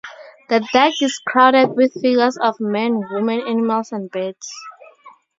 [0.49, 4.51] The deck is crowded with figures of men, women, animals, and birds.